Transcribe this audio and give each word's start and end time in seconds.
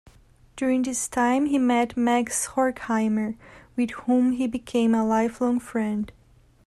During 0.55 0.81
this 0.81 1.07
time 1.07 1.45
he 1.45 1.59
met 1.59 1.95
Max 1.95 2.47
Horkheimer, 2.47 3.35
with 3.75 3.91
whom 3.91 4.31
he 4.31 4.47
became 4.47 4.95
a 4.95 5.05
lifelong 5.05 5.59
friend. 5.59 6.11